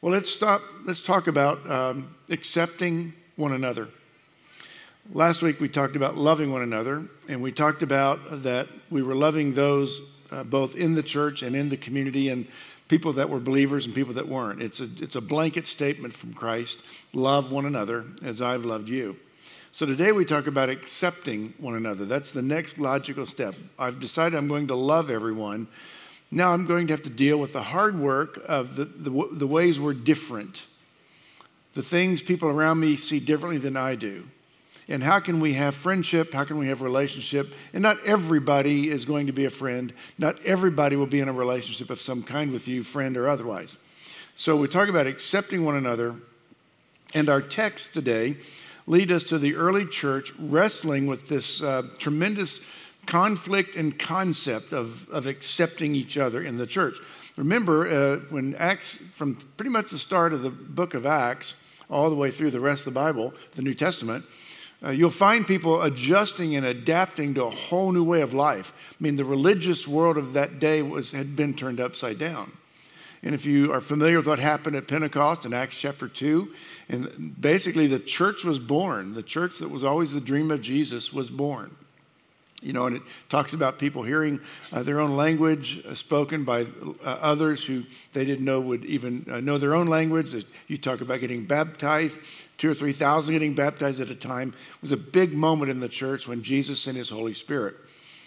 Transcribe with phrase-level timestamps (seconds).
[0.00, 0.62] Well, let's stop.
[0.84, 3.88] Let's talk about um, accepting one another.
[5.12, 9.16] Last week we talked about loving one another, and we talked about that we were
[9.16, 10.00] loving those
[10.30, 12.46] uh, both in the church and in the community, and
[12.86, 14.62] people that were believers and people that weren't.
[14.62, 16.80] It's a, it's a blanket statement from Christ
[17.12, 19.16] love one another as I've loved you.
[19.72, 22.04] So today we talk about accepting one another.
[22.04, 23.56] That's the next logical step.
[23.76, 25.66] I've decided I'm going to love everyone.
[26.30, 29.46] Now I'm going to have to deal with the hard work of the, the, the
[29.46, 30.66] ways we're different,
[31.74, 34.24] the things people around me see differently than I do.
[34.90, 36.32] And how can we have friendship?
[36.32, 37.52] How can we have relationship?
[37.74, 39.92] And not everybody is going to be a friend.
[40.16, 43.76] Not everybody will be in a relationship of some kind with you, friend or otherwise.
[44.34, 46.16] So we talk about accepting one another.
[47.14, 48.38] And our text today
[48.86, 52.64] lead us to the early church wrestling with this uh, tremendous
[53.08, 56.98] conflict and concept of, of accepting each other in the church.
[57.38, 61.56] Remember, uh, when Acts, from pretty much the start of the book of Acts,
[61.88, 64.26] all the way through the rest of the Bible, the New Testament,
[64.84, 68.74] uh, you'll find people adjusting and adapting to a whole new way of life.
[68.92, 72.52] I mean, the religious world of that day was, had been turned upside down.
[73.22, 76.54] And if you are familiar with what happened at Pentecost in Acts chapter 2,
[76.90, 79.14] and basically the church was born.
[79.14, 81.74] The church that was always the dream of Jesus was born.
[82.60, 84.40] You know, and it talks about people hearing
[84.72, 89.24] uh, their own language uh, spoken by uh, others who they didn't know would even
[89.30, 90.34] uh, know their own language.
[90.66, 92.18] You talk about getting baptized,
[92.56, 94.48] two or three thousand getting baptized at a time.
[94.74, 97.76] It was a big moment in the church when Jesus sent his Holy Spirit.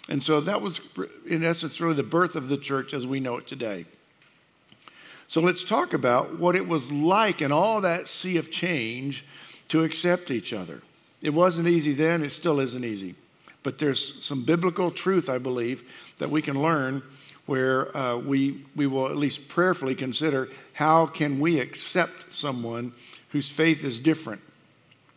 [0.08, 0.80] And so that was,
[1.26, 3.84] in essence, really the birth of the church as we know it today.
[5.28, 9.24] So let's talk about what it was like in all that sea of change
[9.68, 10.82] to accept each other.
[11.20, 13.14] It wasn't easy then, it still isn't easy.
[13.62, 15.82] But there's some biblical truth, I believe,
[16.18, 17.02] that we can learn
[17.46, 22.92] where uh, we, we will at least prayerfully consider how can we accept someone
[23.30, 24.40] whose faith is different.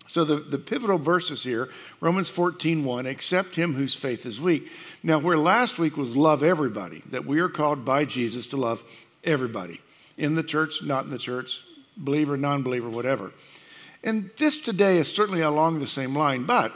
[0.08, 4.72] So the, the pivotal verses here, Romans 14, 1, accept him whose faith is weak.
[5.03, 8.84] Now, where last week was love everybody, that we are called by Jesus to love
[9.24, 9.81] everybody,
[10.18, 11.64] in the church, not in the church,
[11.98, 13.31] believer, non-believer, whatever.
[14.03, 16.74] And this today is certainly along the same line, but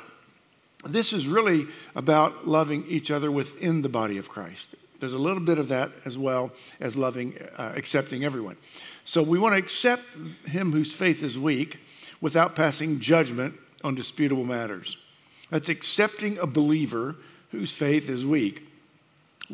[0.86, 4.76] this is really about loving each other within the body of Christ.
[5.00, 8.58] There's a little bit of that as well as loving, uh, accepting everyone.
[9.06, 10.04] So we want to accept
[10.46, 11.80] him whose faith is weak
[12.22, 14.98] without passing judgment on disputable matters.
[15.50, 17.16] That's accepting a believer
[17.52, 18.68] whose faith is weak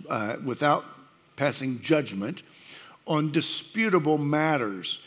[0.09, 0.83] uh, without
[1.35, 2.43] passing judgment
[3.07, 5.01] on disputable matters.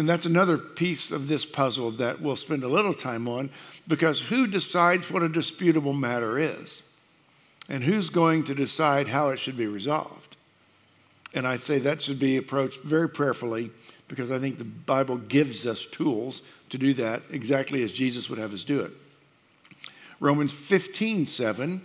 [0.00, 3.50] And that's another piece of this puzzle that we'll spend a little time on
[3.86, 6.84] because who decides what a disputable matter is?
[7.68, 10.38] And who's going to decide how it should be resolved?
[11.34, 13.72] And I say that should be approached very prayerfully
[14.08, 16.40] because I think the Bible gives us tools
[16.70, 18.92] to do that exactly as Jesus would have us do it.
[20.18, 21.82] Romans 15, 7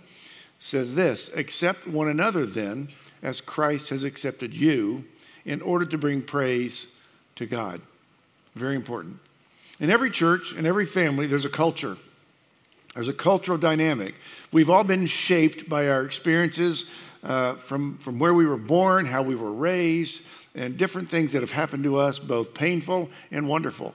[0.58, 2.88] says this Accept one another then,
[3.22, 5.04] as Christ has accepted you,
[5.44, 6.86] in order to bring praise
[7.34, 7.82] to God.
[8.56, 9.18] Very important.
[9.80, 11.98] In every church, in every family, there's a culture.
[12.94, 14.14] There's a cultural dynamic.
[14.50, 16.86] We've all been shaped by our experiences
[17.22, 20.22] uh, from, from where we were born, how we were raised,
[20.54, 23.94] and different things that have happened to us, both painful and wonderful.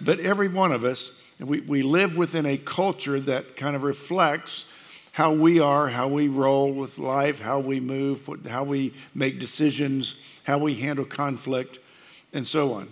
[0.00, 4.72] But every one of us, we, we live within a culture that kind of reflects
[5.12, 10.16] how we are, how we roll with life, how we move, how we make decisions,
[10.44, 11.78] how we handle conflict,
[12.32, 12.88] and so on.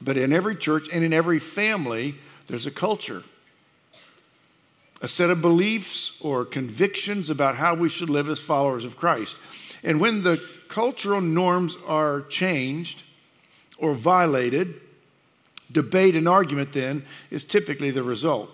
[0.00, 2.14] But in every church and in every family,
[2.46, 3.24] there's a culture,
[5.02, 9.36] a set of beliefs or convictions about how we should live as followers of Christ.
[9.82, 13.02] And when the cultural norms are changed
[13.78, 14.80] or violated,
[15.70, 18.50] debate and argument then is typically the result.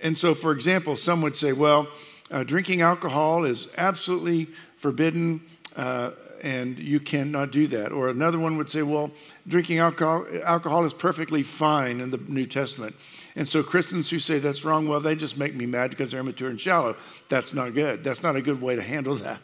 [0.00, 1.88] And so, for example, some would say, well,
[2.30, 4.46] uh, drinking alcohol is absolutely
[4.76, 5.40] forbidden
[5.74, 6.10] uh,
[6.42, 7.92] and you cannot do that.
[7.92, 9.10] Or another one would say, well,
[9.46, 12.96] drinking alcohol, alcohol is perfectly fine in the New Testament.
[13.36, 16.20] And so Christians who say that's wrong, well, they just make me mad because they're
[16.20, 16.96] immature and shallow.
[17.28, 18.04] That's not good.
[18.04, 19.40] That's not a good way to handle that.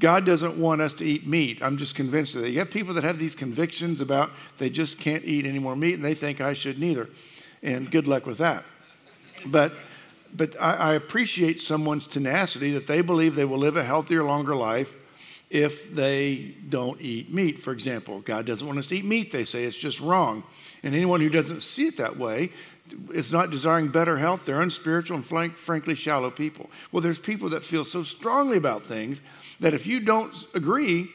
[0.00, 1.60] God doesn't want us to eat meat.
[1.60, 2.50] I'm just convinced of that.
[2.50, 5.94] You have people that have these convictions about they just can't eat any more meat
[5.94, 7.08] and they think I should neither.
[7.62, 8.64] And good luck with that.
[9.46, 9.72] But
[10.34, 14.54] but I, I appreciate someone's tenacity that they believe they will live a healthier, longer
[14.54, 14.94] life
[15.50, 18.20] if they don't eat meat, for example.
[18.20, 19.64] God doesn't want us to eat meat, they say.
[19.64, 20.44] It's just wrong.
[20.82, 22.50] And anyone who doesn't see it that way
[23.12, 24.44] is not desiring better health.
[24.44, 26.70] They're unspiritual and frank, frankly shallow people.
[26.92, 29.20] Well, there's people that feel so strongly about things
[29.60, 31.08] that if you don't agree,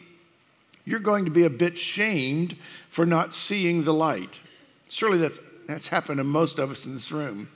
[0.86, 2.58] you're going to be a bit shamed
[2.90, 4.40] for not seeing the light.
[4.90, 7.50] Surely that's, that's happened to most of us in this room.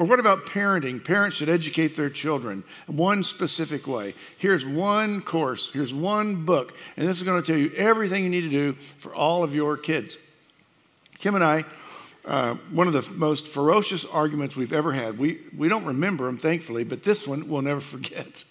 [0.00, 1.04] Or what about parenting?
[1.04, 4.14] Parents should educate their children one specific way.
[4.38, 8.30] Here's one course, here's one book, and this is going to tell you everything you
[8.30, 10.16] need to do for all of your kids.
[11.18, 11.64] Kim and I,
[12.24, 16.38] uh, one of the most ferocious arguments we've ever had, we, we don't remember them,
[16.38, 18.44] thankfully, but this one we'll never forget.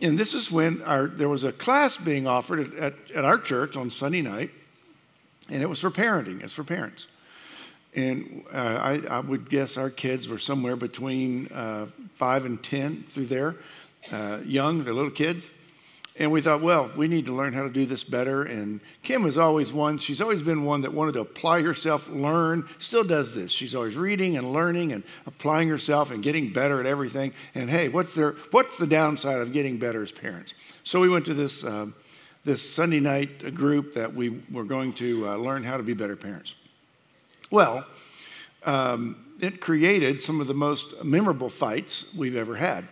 [0.00, 3.36] And this is when our, there was a class being offered at, at, at our
[3.36, 4.50] church on Sunday night,
[5.50, 7.06] and it was for parenting, it's for parents.
[7.94, 13.02] And uh, I, I, would guess our kids were somewhere between uh, five and 10
[13.02, 13.56] through there,
[14.12, 15.50] uh, young, they're little kids.
[16.16, 18.42] And we thought, well, we need to learn how to do this better.
[18.42, 22.68] And Kim was always one, she's always been one that wanted to apply herself, learn,
[22.78, 23.50] still does this.
[23.50, 27.32] She's always reading and learning and applying herself and getting better at everything.
[27.54, 30.54] And hey, what's, there, what's the downside of getting better as parents?
[30.84, 31.94] So we went to this, um,
[32.44, 36.16] this Sunday night group that we were going to uh, learn how to be better
[36.16, 36.54] parents.
[37.50, 37.84] Well,
[38.64, 42.86] um, it created some of the most memorable fights we've ever had.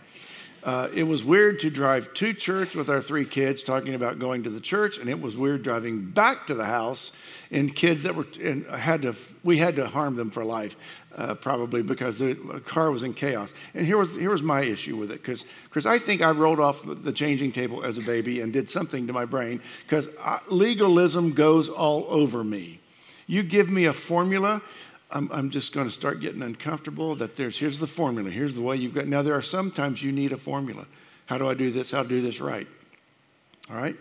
[0.64, 4.42] Uh, it was weird to drive to church with our three kids talking about going
[4.42, 7.12] to the church, and it was weird driving back to the house
[7.52, 9.14] and kids that were and had to
[9.44, 10.76] we had to harm them for life,
[11.14, 12.34] uh, probably because the
[12.66, 13.54] car was in chaos.
[13.72, 16.60] And here was here was my issue with it because because I think I rolled
[16.60, 20.08] off the changing table as a baby and did something to my brain because
[20.48, 22.80] legalism goes all over me.
[23.28, 24.62] You give me a formula,
[25.12, 28.62] I'm, I'm just going to start getting uncomfortable that there's, here's the formula, here's the
[28.62, 29.06] way you've got.
[29.06, 30.86] Now, there are sometimes you need a formula.
[31.26, 31.90] How do I do this?
[31.92, 32.66] How do I do this right?
[33.70, 33.94] All right?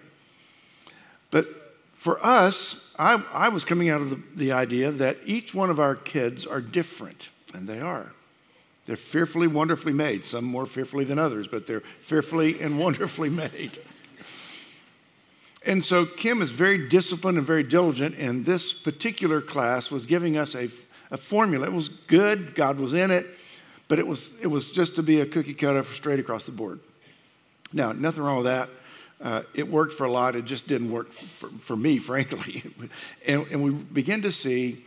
[1.29, 1.47] But
[1.93, 5.79] for us, I, I was coming out of the, the idea that each one of
[5.79, 8.13] our kids are different, and they are.
[8.85, 13.79] They're fearfully, wonderfully made, some more fearfully than others, but they're fearfully and wonderfully made.
[15.67, 20.37] And so Kim is very disciplined and very diligent, and this particular class was giving
[20.37, 20.69] us a,
[21.11, 21.65] a formula.
[21.65, 23.27] It was good, God was in it,
[23.89, 26.79] but it was, it was just to be a cookie cutter straight across the board.
[27.73, 28.69] Now, nothing wrong with that.
[29.19, 32.63] Uh, it worked for a lot, it just didn't work for, for me, frankly.
[33.25, 34.85] and, and we begin to see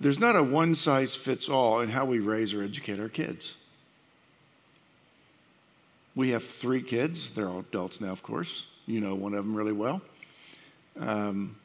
[0.00, 3.54] there's not a one size fits all in how we raise or educate our kids.
[6.16, 8.66] We have three kids, they're all adults now, of course.
[8.86, 10.02] You know one of them really well.
[10.98, 11.56] Um,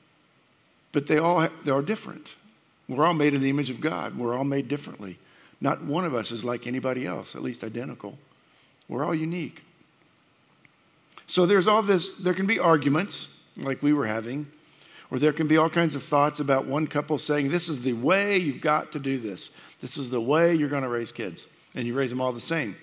[0.91, 2.35] but they all they are different.
[2.87, 4.17] We're all made in the image of God.
[4.17, 5.19] We're all made differently.
[5.59, 8.17] Not one of us is like anybody else, at least identical.
[8.87, 9.63] We're all unique.
[11.25, 13.27] So there's all this, there can be arguments
[13.57, 14.47] like we were having,
[15.11, 17.93] or there can be all kinds of thoughts about one couple saying, This is the
[17.93, 19.51] way you've got to do this.
[19.81, 21.45] This is the way you're going to raise kids.
[21.75, 22.75] And you raise them all the same.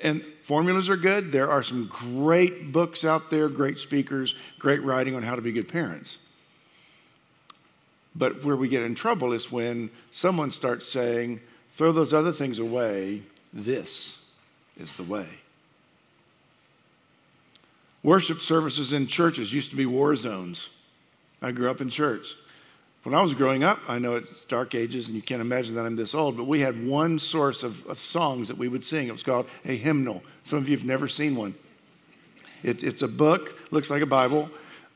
[0.00, 1.30] And formulas are good.
[1.30, 5.52] There are some great books out there, great speakers, great writing on how to be
[5.52, 6.18] good parents.
[8.14, 11.40] But where we get in trouble is when someone starts saying,
[11.72, 14.18] throw those other things away, this
[14.78, 15.28] is the way.
[18.02, 20.70] Worship services in churches used to be war zones.
[21.42, 22.34] I grew up in church.
[23.02, 25.86] When I was growing up, I know it's dark ages and you can't imagine that
[25.86, 29.08] I'm this old, but we had one source of, of songs that we would sing.
[29.08, 30.22] It was called a hymnal.
[30.44, 31.54] Some of you have never seen one.
[32.62, 34.50] It, it's a book, looks like a Bible,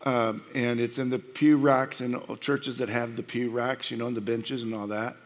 [0.04, 3.96] um, and it's in the pew racks in churches that have the pew racks, you
[3.96, 5.17] know, and the benches and all that.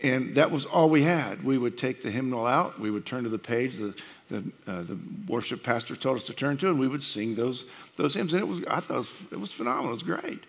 [0.00, 1.42] And that was all we had.
[1.42, 3.94] We would take the hymnal out, we would turn to the page the,
[4.30, 7.66] the, uh, the worship pastor told us to turn to, and we would sing those,
[7.96, 8.32] those hymns.
[8.32, 10.44] And it was, I thought it was, it was phenomenal, it was great.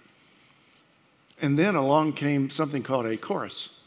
[1.44, 3.82] And then along came something called a chorus,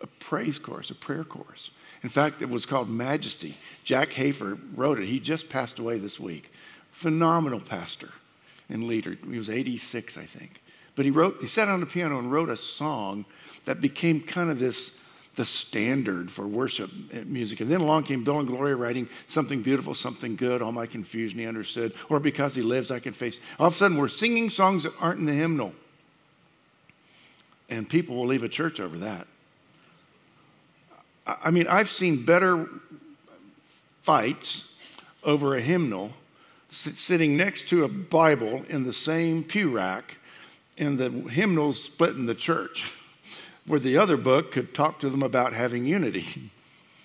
[0.00, 1.70] a praise chorus, a prayer chorus.
[2.02, 3.58] In fact, it was called Majesty.
[3.84, 5.06] Jack Hayford wrote it.
[5.06, 6.50] He just passed away this week.
[6.90, 8.08] Phenomenal pastor
[8.70, 9.18] and leader.
[9.30, 10.62] He was 86, I think.
[10.96, 13.26] But he wrote, he sat on the piano and wrote a song
[13.66, 14.98] that became kind of this
[15.34, 16.90] the standard for worship
[17.26, 17.60] music.
[17.60, 21.38] And then along came Bill and Gloria writing something beautiful, something good, all my confusion
[21.38, 23.40] he understood, or because he lives I can face.
[23.58, 25.72] All of a sudden we're singing songs that aren't in the hymnal.
[27.72, 29.26] And people will leave a church over that.
[31.26, 32.68] I mean, I've seen better
[34.02, 34.74] fights
[35.22, 36.12] over a hymnal
[36.68, 40.18] sitting next to a Bible in the same pew rack,
[40.76, 42.92] and the hymnals split in the church,
[43.66, 46.50] where the other book could talk to them about having unity.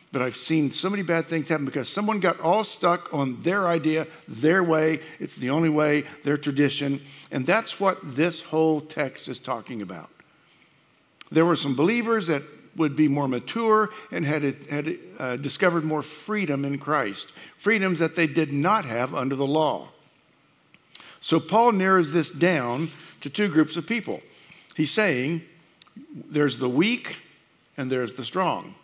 [0.09, 3.67] But I've seen so many bad things happen because someone got all stuck on their
[3.67, 5.01] idea, their way.
[5.19, 7.01] It's the only way, their tradition.
[7.29, 10.09] And that's what this whole text is talking about.
[11.31, 12.43] There were some believers that
[12.75, 18.15] would be more mature and had, had uh, discovered more freedom in Christ, freedoms that
[18.15, 19.89] they did not have under the law.
[21.19, 22.91] So Paul narrows this down
[23.21, 24.21] to two groups of people.
[24.75, 25.41] He's saying
[26.13, 27.17] there's the weak
[27.75, 28.75] and there's the strong.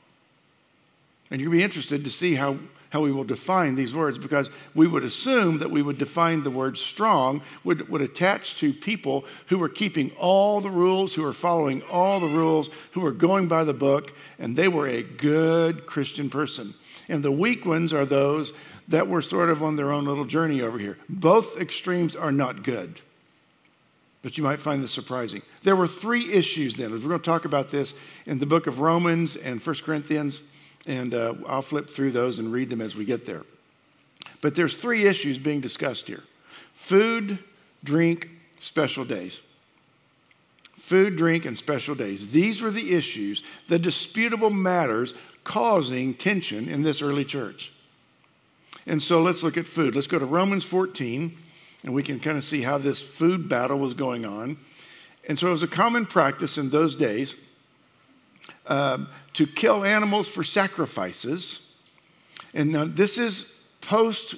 [1.30, 2.58] And you'll be interested to see how,
[2.94, 6.52] how we will define these words because we would assume that we would define the
[6.52, 11.34] word strong would, would attach to people who were keeping all the rules, who were
[11.34, 15.88] following all the rules, who were going by the book, and they were a good
[15.88, 16.76] Christian person.
[17.10, 18.54] And the weak ones are those
[18.88, 21.00] that were sort of on their own little journey over here.
[21.10, 23.02] Both extremes are not good
[24.22, 25.42] but you might find this surprising.
[25.64, 26.92] There were three issues then.
[26.92, 27.94] We're going to talk about this
[28.26, 30.42] in the book of Romans and 1 Corinthians.
[30.86, 33.44] And uh, I'll flip through those and read them as we get there.
[34.42, 36.24] But there's three issues being discussed here
[36.74, 37.40] food,
[37.84, 39.42] drink, special days.
[40.76, 42.32] Food, drink, and special days.
[42.32, 45.14] These were the issues, the disputable matters
[45.46, 47.72] causing tension in this early church.
[48.86, 49.96] And so let's look at food.
[49.96, 51.38] Let's go to Romans 14,
[51.84, 54.58] and we can kind of see how this food battle was going on.
[55.28, 57.38] And so it was a common practice in those days
[58.68, 61.72] um, to kill animals for sacrifices.
[62.54, 64.36] And this is post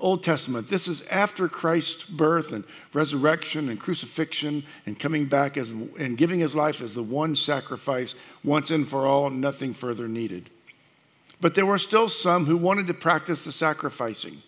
[0.00, 0.68] Old Testament.
[0.68, 6.40] This is after Christ's birth and resurrection and crucifixion and coming back as, and giving
[6.40, 10.50] his life as the one sacrifice once and for all, nothing further needed.
[11.40, 14.42] But there were still some who wanted to practice the sacrificing.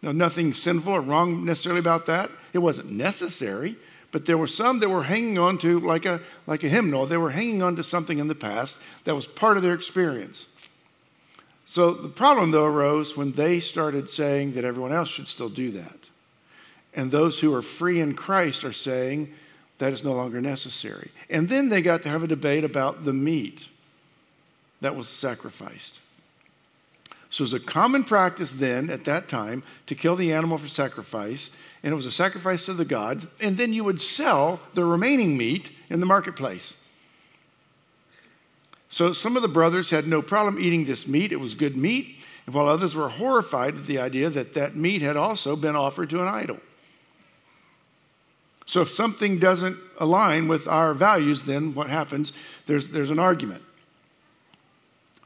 [0.00, 2.30] Now, nothing sinful or wrong necessarily about that.
[2.52, 3.76] It wasn't necessary,
[4.12, 7.16] but there were some that were hanging on to, like a, like a hymnal, they
[7.16, 10.46] were hanging on to something in the past that was part of their experience.
[11.64, 15.70] So the problem, though, arose when they started saying that everyone else should still do
[15.72, 15.96] that.
[16.92, 19.32] And those who are free in Christ are saying
[19.78, 21.10] that is no longer necessary.
[21.30, 23.70] And then they got to have a debate about the meat
[24.82, 25.98] that was sacrificed.
[27.30, 30.68] So it was a common practice then, at that time, to kill the animal for
[30.68, 31.48] sacrifice,
[31.82, 35.36] and it was a sacrifice to the gods, and then you would sell the remaining
[35.36, 36.78] meat in the marketplace.
[38.88, 42.16] So some of the brothers had no problem eating this meat, it was good meat,
[42.46, 46.10] and while others were horrified at the idea that that meat had also been offered
[46.10, 46.58] to an idol.
[48.66, 52.32] So if something doesn't align with our values, then what happens?
[52.66, 53.62] There's, there's an argument.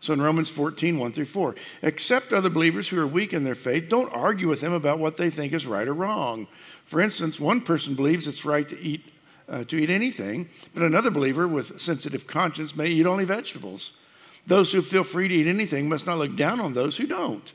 [0.07, 3.57] So in Romans 14, 1 through 4, accept other believers who are weak in their
[3.57, 3.89] faith.
[3.89, 6.47] Don't argue with them about what they think is right or wrong.
[6.85, 9.05] For instance, one person believes it's right to eat,
[9.49, 13.95] uh, to eat anything, but another believer with sensitive conscience may eat only vegetables.
[14.47, 17.53] Those who feel free to eat anything must not look down on those who don't.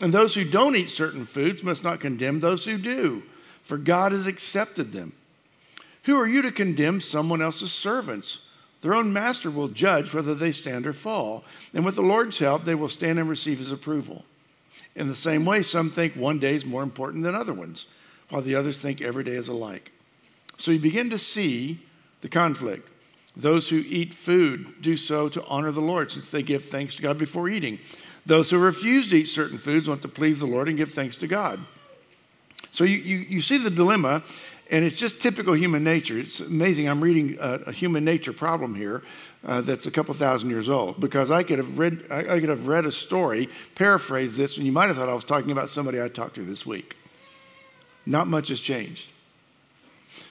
[0.00, 3.24] And those who don't eat certain foods must not condemn those who do,
[3.60, 5.12] for God has accepted them.
[6.04, 8.48] Who are you to condemn someone else's servants?
[8.84, 11.42] Their own master will judge whether they stand or fall.
[11.72, 14.26] And with the Lord's help, they will stand and receive his approval.
[14.94, 17.86] In the same way, some think one day is more important than other ones,
[18.28, 19.90] while the others think every day is alike.
[20.58, 21.80] So you begin to see
[22.20, 22.86] the conflict.
[23.34, 27.02] Those who eat food do so to honor the Lord, since they give thanks to
[27.02, 27.78] God before eating.
[28.26, 31.16] Those who refuse to eat certain foods want to please the Lord and give thanks
[31.16, 31.58] to God.
[32.70, 34.22] So you, you, you see the dilemma,
[34.74, 36.18] and it's just typical human nature.
[36.18, 36.88] It's amazing.
[36.88, 39.02] I'm reading a, a human nature problem here
[39.44, 42.48] uh, that's a couple thousand years old because I could have read I, I could
[42.48, 45.70] have read a story, paraphrased this, and you might have thought I was talking about
[45.70, 46.96] somebody I talked to this week.
[48.04, 49.10] Not much has changed.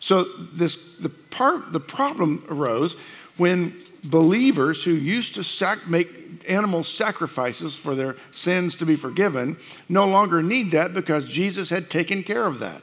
[0.02, 2.98] So this the part the problem arose
[3.38, 3.74] when
[4.04, 9.56] believers who used to sac- make animal sacrifices for their sins to be forgiven
[9.88, 12.82] no longer need that because Jesus had taken care of that.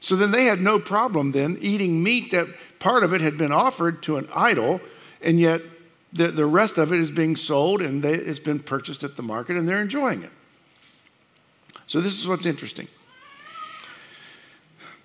[0.00, 2.48] So then they had no problem then eating meat that
[2.78, 4.80] part of it had been offered to an idol,
[5.20, 5.62] and yet
[6.12, 9.22] the, the rest of it is being sold and they, it's been purchased at the
[9.22, 10.30] market and they're enjoying it.
[11.86, 12.88] So this is what's interesting.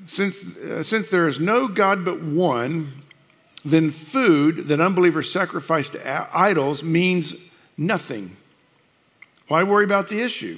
[0.07, 3.03] Since, uh, since there is no God but one,
[3.63, 7.35] then food that unbelievers sacrifice to idols means
[7.77, 8.35] nothing.
[9.47, 10.57] Why worry about the issue?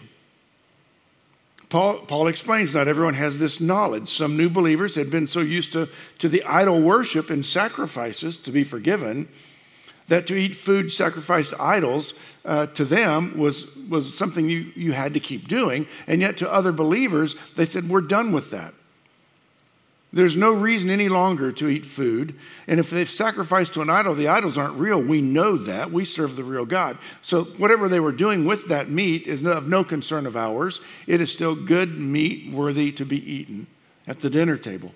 [1.73, 4.07] Paul, Paul explains not everyone has this knowledge.
[4.07, 5.89] Some new believers had been so used to,
[6.19, 9.27] to the idol worship and sacrifices to be forgiven
[10.07, 12.13] that to eat food sacrificed to idols
[12.45, 15.87] uh, to them was, was something you, you had to keep doing.
[16.05, 18.75] And yet to other believers, they said, We're done with that.
[20.13, 22.35] There's no reason any longer to eat food.
[22.67, 25.01] And if they've sacrificed to an idol, the idols aren't real.
[25.01, 25.91] We know that.
[25.91, 26.99] We serve the real God.
[27.23, 30.81] So whatever they were doing with that meat is of no concern of ours.
[31.07, 33.65] It is still good meat worthy to be eaten
[34.05, 34.93] at the dinner table.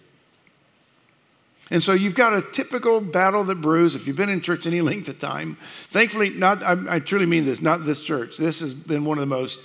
[1.71, 3.95] And so you've got a typical battle that brews.
[3.95, 7.43] If you've been in church any length of time, thankfully, not I, I truly mean
[7.45, 8.37] this, not this church.
[8.37, 9.61] This has been one of the most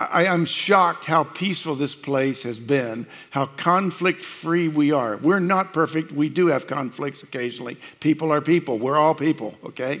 [0.00, 5.18] I am shocked how peaceful this place has been, how conflict free we are.
[5.18, 6.10] We're not perfect.
[6.10, 7.76] We do have conflicts occasionally.
[8.00, 8.78] People are people.
[8.78, 10.00] We're all people, okay?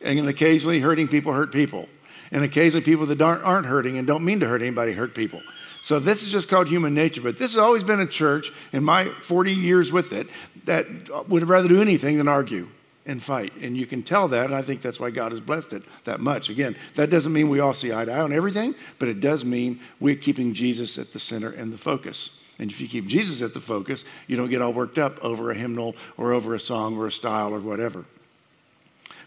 [0.00, 1.88] And occasionally, hurting people hurt people.
[2.30, 5.42] And occasionally, people that aren't, hurting and don't mean to hurt anybody hurt people.
[5.82, 7.20] So, this is just called human nature.
[7.20, 10.28] But this has always been a church in my 40 years with it
[10.64, 10.86] that
[11.28, 12.68] would rather do anything than argue
[13.06, 13.52] and fight.
[13.60, 16.20] And you can tell that, and I think that's why God has blessed it that
[16.20, 16.48] much.
[16.50, 19.44] Again, that doesn't mean we all see eye to eye on everything, but it does
[19.44, 22.38] mean we're keeping Jesus at the center and the focus.
[22.58, 25.50] And if you keep Jesus at the focus, you don't get all worked up over
[25.50, 28.04] a hymnal or over a song or a style or whatever.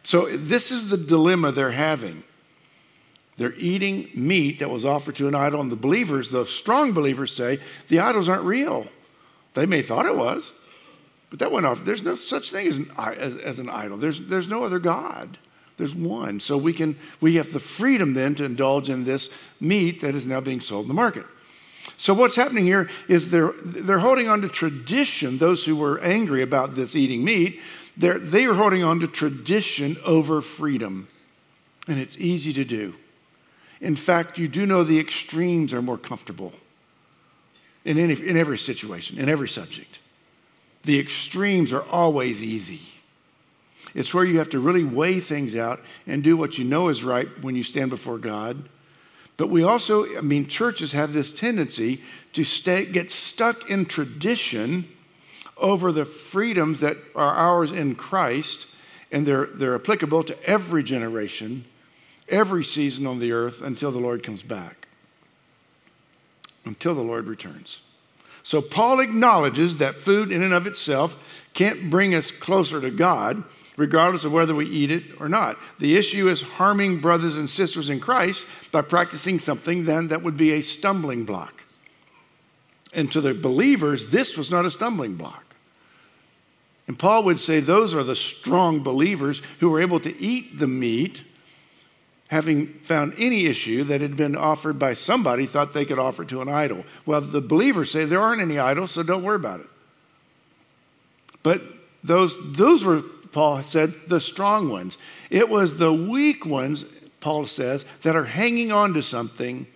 [0.04, 2.24] So, this is the dilemma they're having.
[3.38, 7.36] They're eating meat that was offered to an idol, and the believers, the strong believers,
[7.36, 8.86] say the idols aren't real.
[9.56, 10.54] They may have thought it was,
[11.34, 11.84] but that went off.
[11.84, 13.98] There's no such thing as an, as, as an idol.
[13.98, 15.40] There's, there's no other God.
[15.78, 16.40] There's one.
[16.40, 20.28] So we can we have the freedom then to indulge in this meat that is
[20.28, 21.26] now being sold in the market.
[21.98, 25.40] So what's happening here is they're they're holding on to tradition.
[25.40, 27.60] Those who were angry about this eating meat,
[27.98, 31.08] they're they are holding on to tradition over freedom,
[31.88, 32.94] and it's easy to do.
[33.82, 36.54] In fact, you do know the extremes are more comfortable
[37.84, 39.98] in any in every situation, in every subject.
[40.84, 42.82] The extremes are always easy.
[43.94, 47.04] It's where you have to really weigh things out and do what you know is
[47.04, 48.68] right when you stand before God.
[49.38, 52.02] But we also, I mean, churches have this tendency
[52.34, 54.88] to stay, get stuck in tradition
[55.58, 58.68] over the freedoms that are ours in Christ,
[59.12, 61.66] and they're, they're applicable to every generation,
[62.28, 64.88] every season on the earth until the Lord comes back,
[66.66, 67.80] until the Lord returns.
[68.44, 71.18] So Paul acknowledges that food in and of itself
[71.54, 73.44] can't bring us closer to God,
[73.78, 75.58] regardless of whether we eat it or not.
[75.80, 80.38] The issue is harming brothers and sisters in Christ by practicing something then that would
[80.38, 81.64] be a stumbling block.
[82.94, 85.56] And to the believers, this was not a stumbling block.
[86.86, 90.68] And Paul would say those are the strong believers who were able to eat the
[90.68, 91.24] meat
[92.30, 96.42] having found any issue that had been offered by somebody, thought they could offer to
[96.42, 96.84] an idol.
[97.06, 99.68] Well, the believers say there aren't any idols, so don't worry about it.
[101.44, 101.62] But
[102.04, 104.98] those, those were, Paul said, the strong ones.
[105.30, 106.86] It was the weak ones,
[107.20, 109.68] Paul says, that are hanging on to something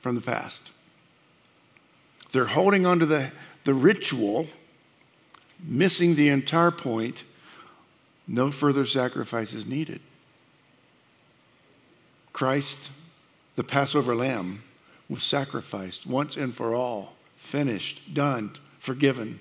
[0.00, 0.70] from the past.
[2.32, 3.30] They're holding on to the,
[3.64, 4.46] the ritual,
[5.62, 7.24] missing the entire point.
[8.26, 10.00] No further sacrifice is needed.
[12.32, 12.90] Christ,
[13.56, 14.62] the Passover lamb,
[15.08, 19.40] was sacrificed once and for all, finished, done, forgiven.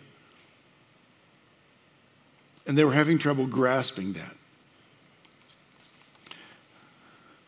[2.68, 4.36] And they were having trouble grasping that.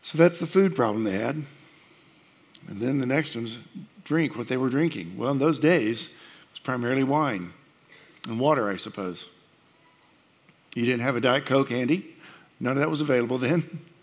[0.02, 1.44] So that's the food problem they had.
[2.68, 3.58] And then the next one's
[4.04, 5.16] drink, what they were drinking.
[5.16, 6.12] Well, in those days, it
[6.52, 7.52] was primarily wine
[8.28, 9.28] and water, I suppose.
[10.74, 12.16] You didn't have a Diet Coke handy,
[12.58, 13.80] none of that was available then.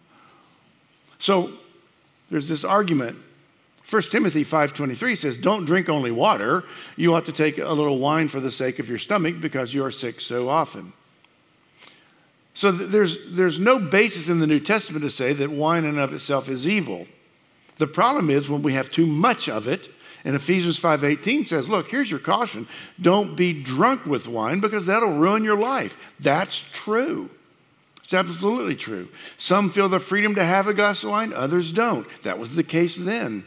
[1.22, 1.52] So
[2.32, 3.16] there's this argument.
[3.88, 6.64] 1 Timothy 5:23 says, "Don't drink only water.
[6.98, 9.86] You ought to take a little wine for the sake of your stomach because you
[9.86, 10.94] are sick so often."
[12.54, 16.00] So there's, there's no basis in the New Testament to say that wine in and
[16.00, 17.08] of itself is evil.
[17.78, 19.90] The problem is when we have too much of it,
[20.26, 22.68] and Ephesians 5:18 says, "Look, here's your caution.
[23.00, 27.30] Don't be drunk with wine because that'll ruin your life." That's true.
[28.12, 29.08] It's absolutely true.
[29.38, 32.06] Some feel the freedom to have a glass of wine, others don't.
[32.24, 33.46] That was the case then.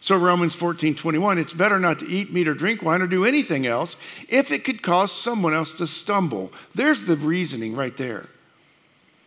[0.00, 3.24] So Romans 14, 21, it's better not to eat meat or drink wine or do
[3.24, 3.94] anything else
[4.28, 6.52] if it could cause someone else to stumble.
[6.74, 8.26] There's the reasoning right there.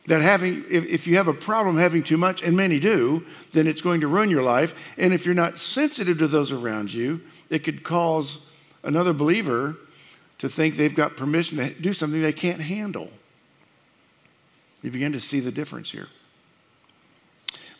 [0.07, 3.65] That having, if, if you have a problem having too much, and many do, then
[3.65, 4.75] it's going to ruin your life.
[4.97, 8.39] And if you're not sensitive to those around you, it could cause
[8.83, 9.77] another believer
[10.39, 13.09] to think they've got permission to do something they can't handle.
[14.81, 16.07] You begin to see the difference here.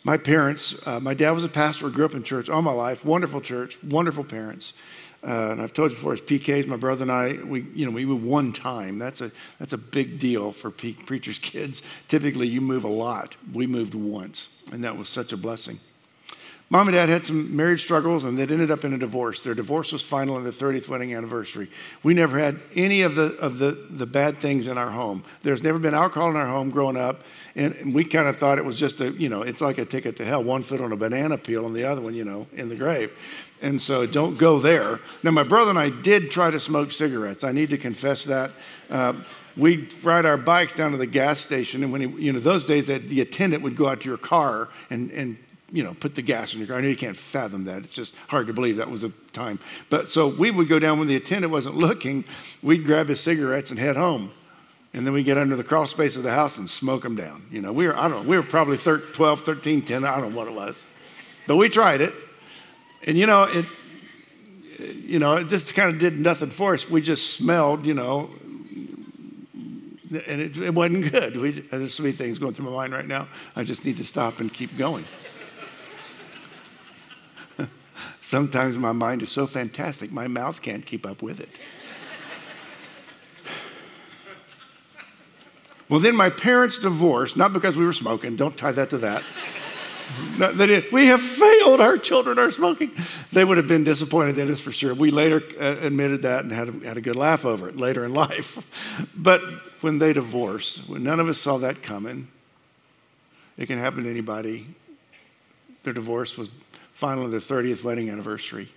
[0.02, 3.04] My parents, uh, my dad was a pastor, grew up in church all my life,
[3.04, 4.72] wonderful church, wonderful parents.
[5.22, 7.90] Uh, and I've told you before, as PKs, my brother and I, we, you know,
[7.90, 8.98] we move one time.
[8.98, 11.82] That's a, that's a big deal for pe- preachers' kids.
[12.08, 13.36] Typically, you move a lot.
[13.52, 15.80] We moved once, and that was such a blessing.
[16.72, 19.42] Mom and dad had some marriage struggles and they ended up in a divorce.
[19.42, 21.68] Their divorce was final on their 30th wedding anniversary.
[22.04, 25.24] We never had any of the, of the, the bad things in our home.
[25.42, 27.22] There's never been alcohol in our home growing up.
[27.56, 30.16] And we kind of thought it was just a, you know, it's like a ticket
[30.18, 32.68] to hell, one foot on a banana peel and the other one, you know, in
[32.68, 33.12] the grave.
[33.60, 35.00] And so don't go there.
[35.24, 37.42] Now, my brother and I did try to smoke cigarettes.
[37.42, 38.52] I need to confess that.
[38.88, 39.14] Uh,
[39.56, 42.64] we'd ride our bikes down to the gas station, and when he, you know, those
[42.64, 45.36] days the attendant would go out to your car and, and
[45.72, 46.78] you know, put the gas in your car.
[46.78, 47.84] I know you can't fathom that.
[47.84, 49.58] It's just hard to believe that was the time.
[49.88, 52.24] But so we would go down when the attendant wasn't looking.
[52.62, 54.32] We'd grab his cigarettes and head home.
[54.92, 57.46] And then we get under the crawl space of the house and smoke them down.
[57.50, 60.20] You know, we were, I don't know, we were probably 13, 12, 13, 10, I
[60.20, 60.84] don't know what it was.
[61.46, 62.12] But we tried it.
[63.06, 63.64] And, you know, it,
[64.78, 66.90] you know, it just kind of did nothing for us.
[66.90, 68.30] We just smelled, you know,
[70.10, 71.36] and it, it wasn't good.
[71.36, 73.28] We, there's so many things going through my mind right now.
[73.54, 75.04] I just need to stop and keep going.
[78.30, 81.58] Sometimes my mind is so fantastic, my mouth can't keep up with it.
[85.88, 89.24] well, then my parents divorced, not because we were smoking, don't tie that to that.
[90.38, 90.92] They did.
[90.92, 91.80] We have failed.
[91.80, 92.92] Our children are smoking.
[93.32, 94.94] They would have been disappointed in us for sure.
[94.94, 98.04] We later uh, admitted that and had a, had a good laugh over it later
[98.04, 98.64] in life.
[99.16, 99.42] But
[99.80, 102.28] when they divorced, when none of us saw that coming,
[103.56, 104.68] it can happen to anybody.
[105.82, 106.52] Their divorce was
[107.00, 108.68] finally their 30th wedding anniversary.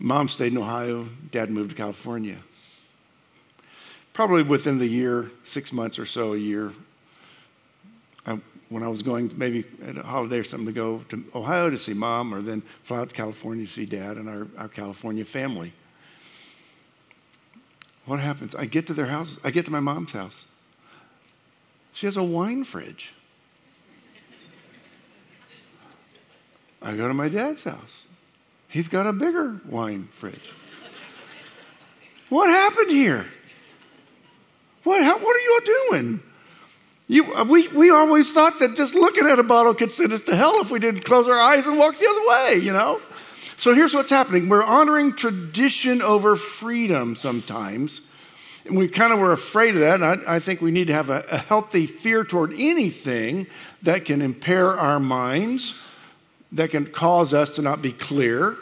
[0.00, 2.38] Mom stayed in Ohio, dad moved to California.
[4.12, 6.72] Probably within the year, six months or so, a year,
[8.26, 11.70] I, when I was going maybe at a holiday or something to go to Ohio
[11.70, 14.68] to see mom or then fly out to California to see dad and our, our
[14.68, 15.72] California family.
[18.06, 18.56] What happens?
[18.56, 20.46] I get to their house, I get to my mom's house.
[21.92, 23.14] She has a wine fridge.
[26.80, 28.06] I go to my dad's house.
[28.68, 30.52] He's got a bigger wine fridge.
[32.28, 33.26] What happened here?
[34.84, 35.60] What, how, what are you
[35.90, 36.20] doing?
[37.08, 40.20] You, uh, we, we always thought that just looking at a bottle could send us
[40.22, 43.00] to hell if we didn't close our eyes and walk the other way, you know?
[43.56, 48.02] So here's what's happening we're honoring tradition over freedom sometimes.
[48.66, 49.94] And we kind of were afraid of that.
[49.94, 53.46] And I, I think we need to have a, a healthy fear toward anything
[53.82, 55.74] that can impair our minds
[56.52, 58.56] that can cause us to not be clear.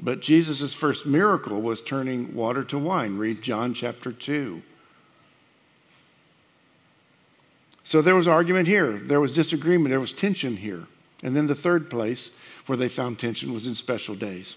[0.00, 3.18] But Jesus' first miracle was turning water to wine.
[3.18, 4.62] Read John chapter 2.
[7.82, 10.84] So there was argument here, there was disagreement, there was tension here.
[11.22, 12.30] And then the third place
[12.66, 14.56] where they found tension was in special days.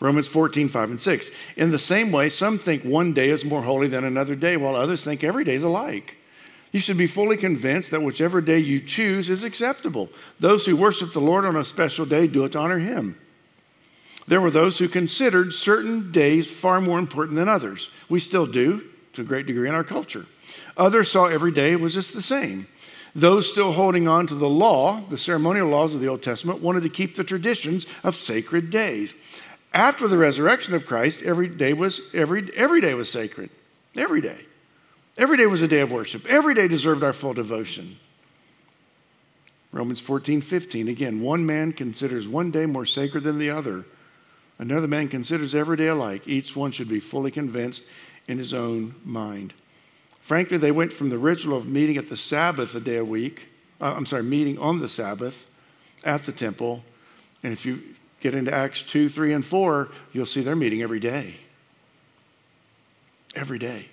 [0.00, 1.30] Romans 14, 5 and 6.
[1.56, 4.74] In the same way, some think one day is more holy than another day, while
[4.74, 6.16] others think every day is alike.
[6.76, 10.10] You should be fully convinced that whichever day you choose is acceptable.
[10.38, 13.18] Those who worship the Lord on a special day do it to honor Him.
[14.28, 17.88] There were those who considered certain days far more important than others.
[18.10, 18.84] We still do,
[19.14, 20.26] to a great degree, in our culture.
[20.76, 22.66] Others saw every day was just the same.
[23.14, 26.82] Those still holding on to the law, the ceremonial laws of the Old Testament, wanted
[26.82, 29.14] to keep the traditions of sacred days.
[29.72, 33.48] After the resurrection of Christ, every day was every every day was sacred.
[33.96, 34.44] Every day.
[35.18, 36.26] Every day was a day of worship.
[36.26, 37.98] Every day deserved our full devotion.
[39.72, 40.88] Romans 14, 15.
[40.88, 43.84] Again, one man considers one day more sacred than the other.
[44.58, 46.26] Another man considers every day alike.
[46.26, 47.82] Each one should be fully convinced
[48.26, 49.52] in his own mind.
[50.18, 53.48] Frankly, they went from the ritual of meeting at the Sabbath a day a week,
[53.80, 55.48] uh, I'm sorry, meeting on the Sabbath
[56.04, 56.82] at the temple.
[57.42, 57.82] And if you
[58.20, 61.34] get into Acts 2, 3, and 4, you'll see they're meeting every day.
[63.34, 63.88] Every day.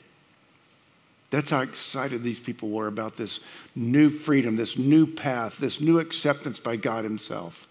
[1.33, 3.39] That's how excited these people were about this
[3.75, 7.67] new freedom, this new path, this new acceptance by God Himself.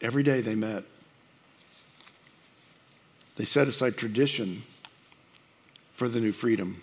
[0.00, 0.84] Every day they met.
[3.36, 4.62] They set aside tradition
[5.92, 6.80] for the new freedom.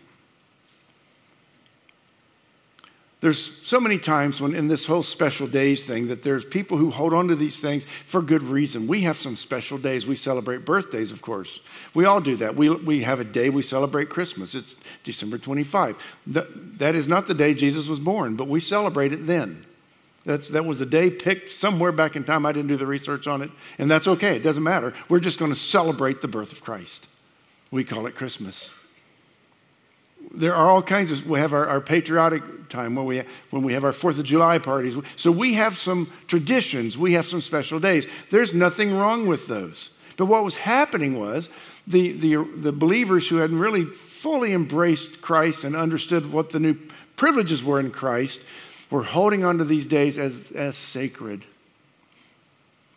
[3.21, 6.89] There's so many times when in this whole special days thing that there's people who
[6.89, 8.87] hold on to these things for good reason.
[8.87, 10.07] We have some special days.
[10.07, 11.59] We celebrate birthdays, of course.
[11.93, 12.55] We all do that.
[12.55, 14.55] We, we have a day we celebrate Christmas.
[14.55, 16.03] It's December 25.
[16.27, 19.65] That, that is not the day Jesus was born, but we celebrate it then.
[20.25, 22.47] That's, that was the day picked somewhere back in time.
[22.47, 24.35] I didn't do the research on it, and that's okay.
[24.35, 24.93] It doesn't matter.
[25.09, 27.07] We're just going to celebrate the birth of Christ.
[27.69, 28.71] We call it Christmas
[30.33, 33.73] there are all kinds of we have our, our, patriotic time when we when we
[33.73, 34.97] have our fourth of july parties.
[35.15, 36.97] So we have some traditions.
[36.97, 38.07] We have some special days.
[38.29, 39.89] There's nothing wrong with those.
[40.17, 41.49] But what was happening was
[41.85, 46.75] the the, the believers who hadn't really fully embraced christ and understood what the new
[47.15, 48.45] privileges were in christ
[48.89, 51.45] were holding on to these days as as sacred.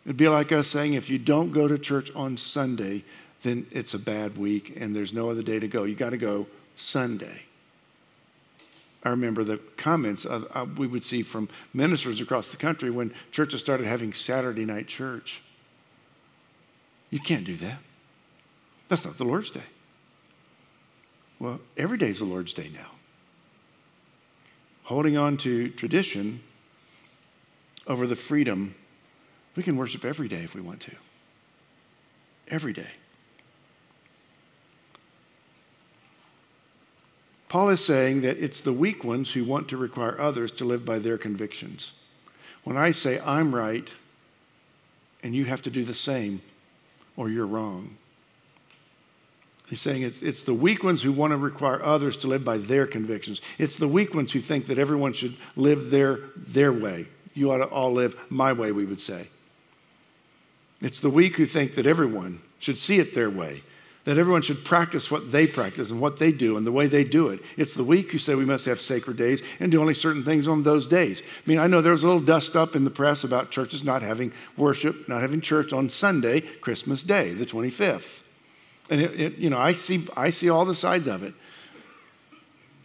[0.05, 3.03] It'd be like us saying if you don't go to church on sunday
[3.41, 5.83] then it's a bad week and there's no other day to go.
[5.83, 7.43] You got to go Sunday.
[9.03, 13.13] I remember the comments of, uh, we would see from ministers across the country when
[13.31, 15.43] churches started having Saturday night church.
[17.11, 17.77] You can't do that.
[18.87, 19.63] That's not the Lord's Day.
[21.39, 22.91] Well, every day is the Lord's Day now.
[24.83, 26.41] holding on to tradition
[27.87, 28.75] over the freedom,
[29.55, 30.91] we can worship every day if we want to.
[32.47, 32.89] Every day.
[37.55, 40.83] Paul is saying that it's the weak ones who want to require others to live
[40.83, 41.93] by their convictions.
[42.65, 43.89] When I say I'm right
[45.23, 46.41] and you have to do the same,
[47.15, 47.95] or you're wrong.
[49.67, 52.57] He's saying it's, it's the weak ones who want to require others to live by
[52.57, 53.41] their convictions.
[53.57, 57.07] It's the weak ones who think that everyone should live their, their way.
[57.33, 59.27] You ought to all live my way, we would say.
[60.81, 63.63] It's the weak who think that everyone should see it their way,
[64.05, 67.03] that everyone should practice what they practice and what they do and the way they
[67.03, 67.41] do it.
[67.57, 70.47] It's the weak who say we must have sacred days and do only certain things
[70.47, 71.21] on those days.
[71.21, 73.83] I mean, I know there was a little dust up in the press about churches
[73.83, 78.21] not having worship, not having church on Sunday, Christmas Day, the 25th.
[78.91, 81.33] And it, it, you know, I see, I see all the sides of it.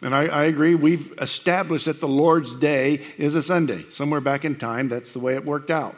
[0.03, 3.85] And I, I, agree, we've established that the Lord's Day is a Sunday.
[3.91, 5.95] Somewhere back in time, that's the way it worked out.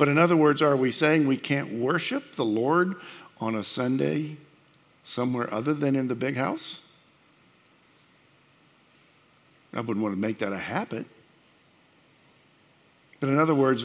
[0.00, 2.94] But in other words, are we saying we can't worship the Lord
[3.38, 4.38] on a Sunday
[5.04, 6.86] somewhere other than in the big house?
[9.74, 11.04] I wouldn't want to make that a habit.
[13.20, 13.84] But in other words,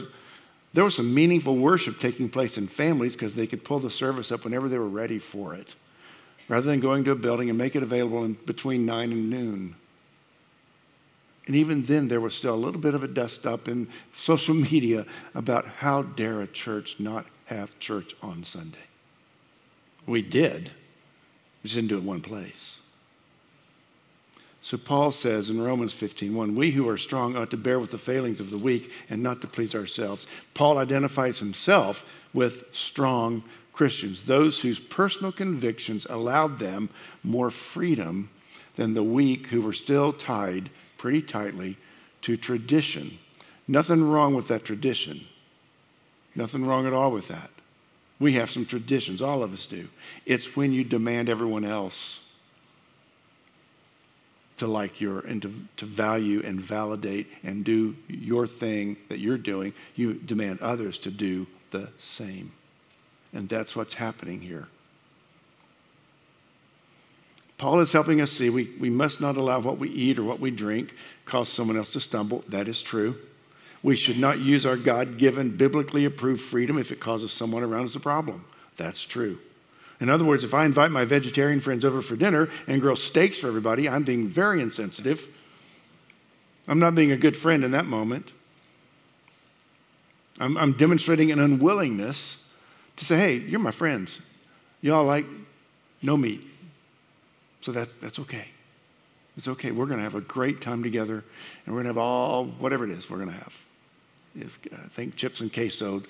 [0.72, 4.32] there was some meaningful worship taking place in families because they could pull the service
[4.32, 5.74] up whenever they were ready for it,
[6.48, 9.76] rather than going to a building and make it available in between 9 and noon.
[11.46, 14.54] And even then, there was still a little bit of a dust up in social
[14.54, 18.78] media about how dare a church not have church on Sunday.
[20.06, 20.70] We did,
[21.62, 22.78] we just didn't do it in one place.
[24.60, 27.98] So Paul says in Romans 15:1, we who are strong ought to bear with the
[27.98, 30.26] failings of the weak and not to please ourselves.
[30.54, 32.04] Paul identifies himself
[32.34, 36.88] with strong Christians, those whose personal convictions allowed them
[37.22, 38.30] more freedom
[38.74, 41.76] than the weak who were still tied pretty tightly
[42.22, 43.18] to tradition.
[43.68, 45.26] Nothing wrong with that tradition.
[46.34, 47.50] Nothing wrong at all with that.
[48.18, 49.88] We have some traditions, all of us do.
[50.24, 52.20] It's when you demand everyone else
[54.56, 59.36] to like your and to, to value and validate and do your thing that you're
[59.36, 62.52] doing, you demand others to do the same.
[63.34, 64.68] And that's what's happening here.
[67.58, 70.40] Paul is helping us see we, we must not allow what we eat or what
[70.40, 72.44] we drink cause someone else to stumble.
[72.48, 73.16] That is true.
[73.82, 77.84] We should not use our God given, biblically approved freedom if it causes someone around
[77.84, 78.44] us a problem.
[78.76, 79.38] That's true.
[80.00, 83.38] In other words, if I invite my vegetarian friends over for dinner and grill steaks
[83.38, 85.28] for everybody, I'm being very insensitive.
[86.68, 88.32] I'm not being a good friend in that moment.
[90.38, 92.44] I'm, I'm demonstrating an unwillingness
[92.96, 94.20] to say, hey, you're my friends.
[94.82, 95.24] Y'all like
[96.02, 96.46] no meat.
[97.66, 98.46] So that's, that's okay.
[99.36, 99.72] It's okay.
[99.72, 101.24] We're going to have a great time together,
[101.64, 103.64] and we're going to have all, whatever it is, we're going to have.
[104.40, 106.04] I uh, think chips and queso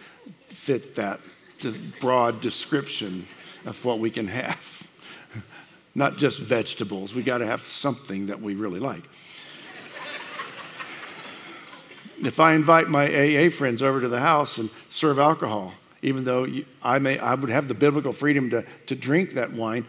[0.49, 1.19] fit that
[1.99, 3.27] broad description
[3.65, 4.91] of what we can have.
[5.95, 9.05] Not just vegetables, we got to have something that we really like.
[12.23, 16.47] if I invite my AA friends over to the house and serve alcohol, even though
[16.83, 19.87] I, may, I would have the biblical freedom to, to drink that wine,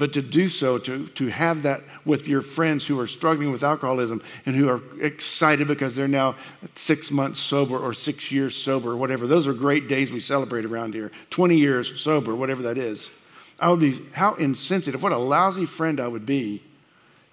[0.00, 3.62] but to do so, to, to have that with your friends who are struggling with
[3.62, 6.36] alcoholism and who are excited because they're now
[6.74, 10.64] six months sober or six years sober or whatever, those are great days we celebrate
[10.64, 11.12] around here.
[11.28, 13.10] 20 years sober, whatever that is.
[13.58, 16.62] I would be, how insensitive, what a lousy friend I would be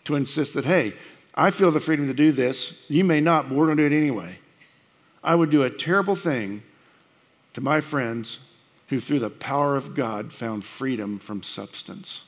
[0.03, 0.93] to insist that, hey,
[1.34, 2.84] I feel the freedom to do this.
[2.89, 4.39] You may not, but we're going to do it anyway.
[5.23, 6.63] I would do a terrible thing
[7.53, 8.39] to my friends
[8.89, 12.25] who, through the power of God, found freedom from substance.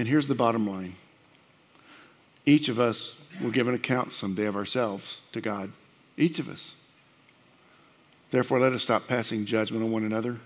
[0.00, 0.94] And here's the bottom line
[2.46, 5.72] each of us will give an account someday of ourselves to God.
[6.16, 6.74] Each of us.
[8.30, 10.38] Therefore, let us stop passing judgment on one another.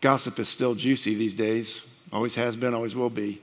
[0.00, 3.42] Gossip is still juicy these days, always has been, always will be.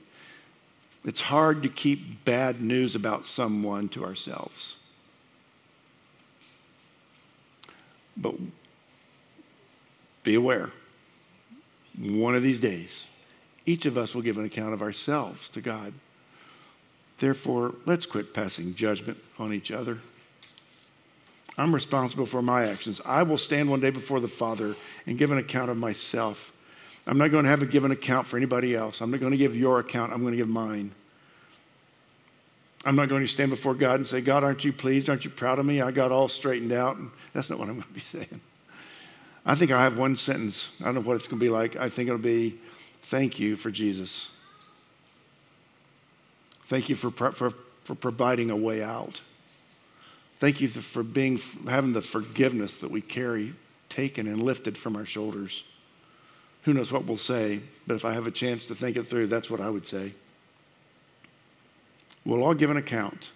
[1.04, 4.76] It's hard to keep bad news about someone to ourselves.
[8.16, 8.36] But
[10.22, 10.70] be aware
[12.04, 13.08] one of these days,
[13.64, 15.94] each of us will give an account of ourselves to God.
[17.18, 19.98] Therefore, let's quit passing judgment on each other.
[21.56, 23.00] I'm responsible for my actions.
[23.06, 24.74] I will stand one day before the Father
[25.06, 26.52] and give an account of myself.
[27.06, 29.00] I'm not going to have a give an account for anybody else.
[29.00, 30.12] I'm not going to give your account.
[30.12, 30.92] I'm going to give mine.
[32.84, 35.08] I'm not going to stand before God and say, God, aren't you pleased?
[35.08, 35.80] Aren't you proud of me?
[35.80, 36.96] I got all straightened out.
[36.96, 38.40] And that's not what I'm going to be saying.
[39.46, 40.70] I think I have one sentence.
[40.80, 41.76] I don't know what it's going to be like.
[41.76, 42.58] I think it'll be
[43.02, 44.30] thank you for Jesus.
[46.64, 47.52] Thank you for, for,
[47.84, 49.20] for providing a way out.
[50.38, 53.54] Thank you for being, having the forgiveness that we carry
[53.88, 55.64] taken and lifted from our shoulders.
[56.62, 59.26] Who knows what we'll say, but if I have a chance to think it through,
[59.26, 60.14] that's what I would say.
[62.24, 63.30] We'll all give an account.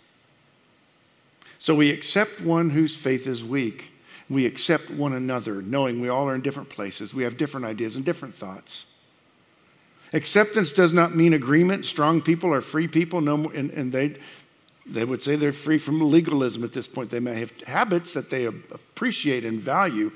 [1.58, 3.90] So we accept one whose faith is weak.
[4.30, 7.14] We accept one another, knowing we all are in different places.
[7.14, 8.84] We have different ideas and different thoughts.
[10.12, 11.84] Acceptance does not mean agreement.
[11.84, 14.16] Strong people are free people, no more, and, and they,
[14.86, 17.10] they would say they're free from legalism at this point.
[17.10, 20.12] They may have habits that they appreciate and value,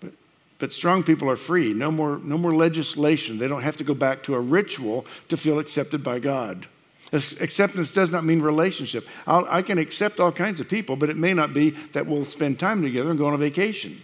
[0.00, 0.12] but,
[0.58, 1.72] but strong people are free.
[1.72, 3.38] No more, no more legislation.
[3.38, 6.66] They don't have to go back to a ritual to feel accepted by God.
[7.12, 9.06] Acceptance does not mean relationship.
[9.26, 12.24] I'll, i can accept all kinds of people, but it may not be that we'll
[12.24, 14.00] spend time together and go on a vacation.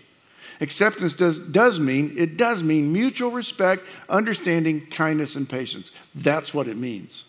[0.61, 5.91] Acceptance does, does mean, it does mean mutual respect, understanding, kindness, and patience.
[6.15, 7.25] That's what it means.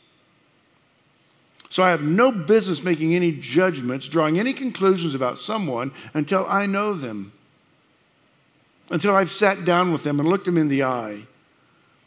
[1.70, 6.66] So I have no business making any judgments, drawing any conclusions about someone until I
[6.66, 7.32] know them,
[8.90, 11.22] until I've sat down with them and looked them in the eye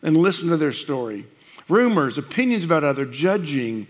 [0.03, 1.27] and listened to their story.
[1.69, 3.87] Rumors, opinions about other, judging,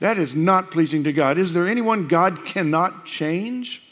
[0.00, 1.38] that is not pleasing to God.
[1.38, 3.82] Is there anyone God cannot change?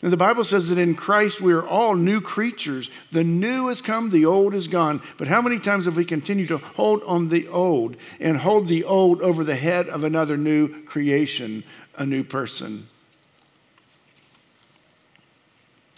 [0.00, 2.88] And the Bible says that in Christ we are all new creatures.
[3.10, 5.02] The new has come, the old is gone.
[5.16, 8.84] But how many times have we continued to hold on the old and hold the
[8.84, 11.64] old over the head of another new creation,
[11.96, 12.86] a new person?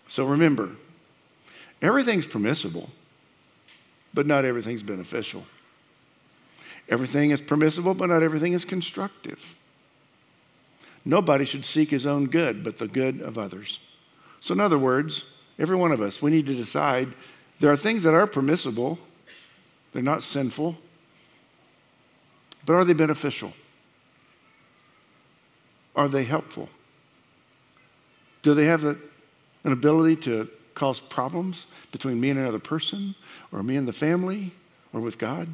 [0.09, 0.71] So remember,
[1.83, 2.89] everything's permissible,
[4.13, 5.45] but not everything's beneficial.
[6.89, 9.57] Everything is permissible, but not everything is constructive.
[11.05, 13.81] Nobody should seek his own good, but the good of others.
[14.41, 15.25] So, in other words,
[15.59, 17.15] every one of us, we need to decide
[17.61, 18.99] there are things that are permissible,
[19.93, 20.77] they're not sinful,
[22.67, 23.53] but are they beneficial?
[25.95, 26.69] Are they helpful?
[28.43, 28.97] Do they have a,
[29.65, 33.15] an ability to cause problems between me and another person,
[33.53, 34.53] or me and the family,
[34.93, 35.49] or with God?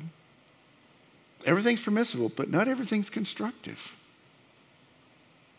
[1.44, 3.96] Everything's permissible, but not everything's constructive.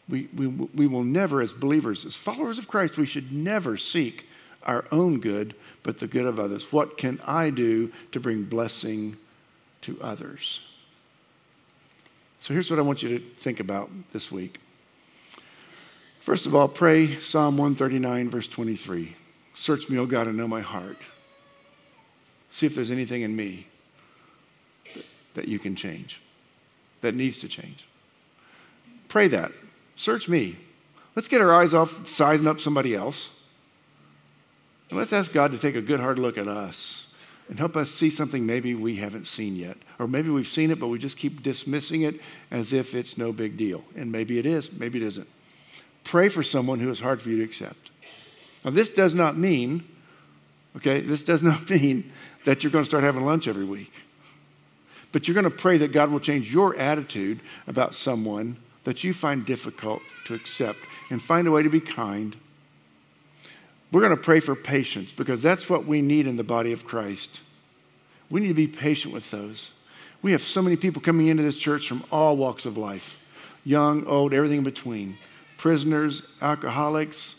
[0.10, 4.28] We, we, we will never, as believers, as followers of Christ, we should never seek
[4.63, 6.72] our own good, but the good of others.
[6.72, 9.17] What can I do to bring blessing
[9.82, 10.62] to others?
[12.39, 14.60] So here's what I want you to think about this week.
[16.20, 19.15] First of all, pray Psalm 139, verse 23.
[19.58, 20.98] Search me, O God, and know my heart.
[22.52, 23.67] See if there's anything in me
[25.34, 26.22] that you can change,
[27.02, 27.86] that needs to change.
[29.10, 29.52] Pray that
[29.98, 30.56] Search me.
[31.15, 33.32] Let's get our eyes off sizing up somebody else.
[34.89, 37.12] And let's ask God to take a good hard look at us
[37.50, 39.78] and help us see something maybe we haven't seen yet.
[39.98, 43.34] Or maybe we've seen it, but we just keep dismissing it as if it's no
[43.34, 43.84] big deal.
[43.96, 45.28] And maybe it is, maybe it isn't.
[46.04, 47.89] Pray for someone who is hard for you to accept.
[48.68, 49.86] Now, this does not mean,
[50.76, 52.12] okay, this does not mean
[52.44, 53.94] that you're going to start having lunch every week.
[55.14, 59.14] But you're going to pray that God will change your attitude about someone that you
[59.14, 62.36] find difficult to accept and find a way to be kind.
[63.94, 66.84] We're going to pray for patience because that's what we need in the body of
[66.84, 67.40] Christ.
[68.30, 69.72] We need to be patient with those.
[70.22, 73.22] We have so many people coming into this church from all walks of life
[73.64, 75.18] young, old, everything in between
[75.56, 77.38] prisoners, alcoholics,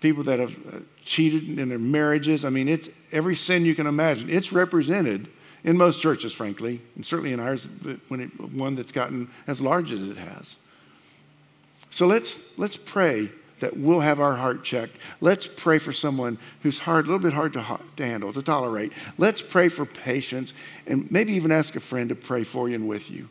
[0.00, 2.44] people that have uh, cheated in their marriages.
[2.44, 4.30] I mean, it's every sin you can imagine.
[4.30, 5.28] It's represented
[5.64, 7.68] in most churches, frankly, and certainly in ours,
[8.08, 10.56] when it, one that's gotten as large as it has.
[11.90, 13.30] So let's, let's pray
[13.60, 14.96] that we'll have our heart checked.
[15.20, 18.92] Let's pray for someone who's hard, a little bit hard to, to handle, to tolerate.
[19.16, 20.52] Let's pray for patience
[20.86, 23.28] and maybe even ask a friend to pray for you and with you.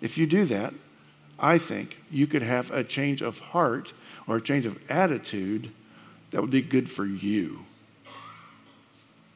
[0.00, 0.72] If you do that,
[1.38, 3.92] I think you could have a change of heart
[4.28, 5.72] or a change of attitude
[6.30, 7.64] that would be good for you.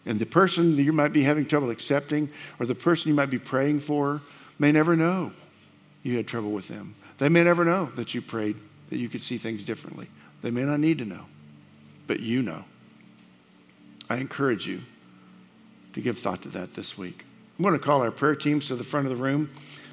[0.06, 2.28] And the person that you might be having trouble accepting
[2.60, 4.20] or the person you might be praying for
[4.58, 5.32] may never know
[6.02, 6.94] you had trouble with them.
[7.18, 8.56] They may never know that you prayed,
[8.90, 10.08] that you could see things differently.
[10.42, 11.24] They may not need to know,
[12.06, 12.64] but you know.
[14.10, 14.82] I encourage you
[15.94, 17.24] to give thought to that this week.
[17.58, 19.50] I'm going to call our prayer teams to the front of the room.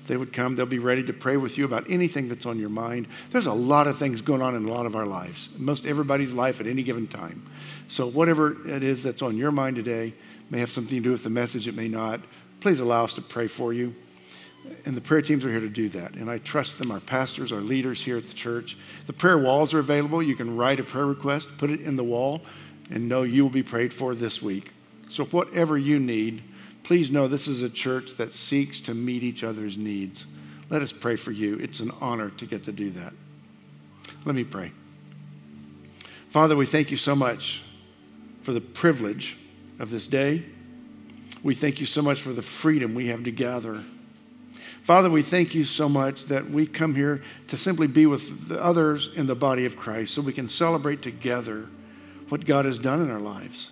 [0.07, 2.69] They would come, they'll be ready to pray with you about anything that's on your
[2.69, 3.07] mind.
[3.29, 6.33] There's a lot of things going on in a lot of our lives, most everybody's
[6.33, 7.45] life at any given time.
[7.87, 10.13] So, whatever it is that's on your mind today
[10.49, 12.21] may have something to do with the message, it may not.
[12.59, 13.95] Please allow us to pray for you.
[14.85, 16.13] And the prayer teams are here to do that.
[16.13, 18.77] And I trust them, our pastors, our leaders here at the church.
[19.07, 20.21] The prayer walls are available.
[20.21, 22.41] You can write a prayer request, put it in the wall,
[22.89, 24.71] and know you will be prayed for this week.
[25.09, 26.43] So, whatever you need,
[26.83, 30.25] Please know this is a church that seeks to meet each other's needs.
[30.69, 31.57] Let us pray for you.
[31.57, 33.13] It's an honor to get to do that.
[34.25, 34.71] Let me pray.
[36.29, 37.61] Father, we thank you so much
[38.41, 39.37] for the privilege
[39.79, 40.43] of this day.
[41.43, 43.83] We thank you so much for the freedom we have to gather.
[44.81, 48.63] Father, we thank you so much that we come here to simply be with the
[48.63, 51.67] others in the body of Christ so we can celebrate together
[52.29, 53.71] what God has done in our lives.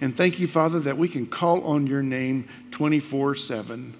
[0.00, 3.94] And thank you, Father, that we can call on your name 24 7.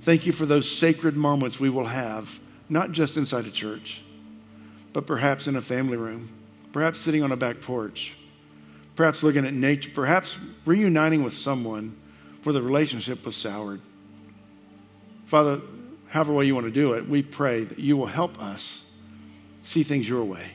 [0.00, 4.02] Thank you for those sacred moments we will have, not just inside a church,
[4.92, 6.30] but perhaps in a family room,
[6.72, 8.14] perhaps sitting on a back porch,
[8.94, 11.96] perhaps looking at nature, perhaps reuniting with someone
[12.44, 13.80] where the relationship was soured.
[15.24, 15.60] Father,
[16.08, 18.84] however way you want to do it, we pray that you will help us
[19.62, 20.52] see things your way.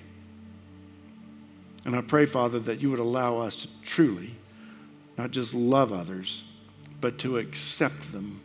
[1.86, 4.36] And I pray, Father, that you would allow us to truly
[5.18, 6.44] not just love others,
[7.00, 8.42] but to accept them,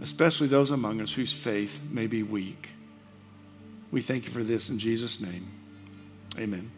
[0.00, 2.70] especially those among us whose faith may be weak.
[3.90, 5.48] We thank you for this in Jesus' name.
[6.38, 6.70] Amen.